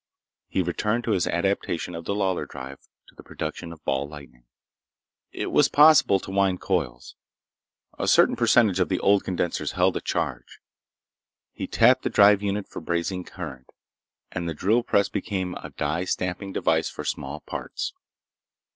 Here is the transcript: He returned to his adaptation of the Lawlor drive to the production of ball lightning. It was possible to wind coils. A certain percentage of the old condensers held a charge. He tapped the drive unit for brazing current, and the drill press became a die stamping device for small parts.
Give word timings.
He 0.47 0.63
returned 0.63 1.03
to 1.03 1.11
his 1.11 1.27
adaptation 1.27 1.93
of 1.93 2.05
the 2.05 2.15
Lawlor 2.15 2.47
drive 2.47 2.79
to 3.07 3.13
the 3.13 3.21
production 3.21 3.71
of 3.71 3.85
ball 3.85 4.09
lightning. 4.09 4.45
It 5.31 5.51
was 5.51 5.69
possible 5.69 6.19
to 6.21 6.31
wind 6.31 6.59
coils. 6.59 7.15
A 7.99 8.07
certain 8.07 8.35
percentage 8.35 8.79
of 8.79 8.89
the 8.89 8.99
old 8.99 9.23
condensers 9.23 9.73
held 9.73 9.95
a 9.95 10.01
charge. 10.01 10.59
He 11.51 11.67
tapped 11.67 12.01
the 12.01 12.09
drive 12.09 12.41
unit 12.41 12.67
for 12.67 12.81
brazing 12.81 13.25
current, 13.27 13.69
and 14.31 14.49
the 14.49 14.55
drill 14.55 14.81
press 14.81 15.07
became 15.07 15.53
a 15.53 15.69
die 15.69 16.05
stamping 16.05 16.51
device 16.51 16.89
for 16.89 17.03
small 17.03 17.41
parts. 17.41 17.93